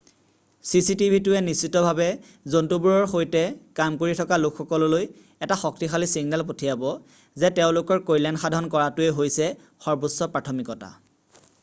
[0.67, 2.05] """চিচিটিভিটোৱে নিশ্চিতভাৱে
[2.53, 3.43] জন্তুবোৰৰ সৈতে
[3.79, 5.05] কাম কৰি থকা লোকসকললৈ
[5.47, 6.89] এটা শক্তিশালী ছিগনেল পঠিয়াব
[7.45, 9.51] যে তেওঁলোকৰ কল্যাণ সাধন কৰাটোৱে হৈছে
[9.87, 10.91] সৰ্বোচ্চ প্ৰাথমিকতা।""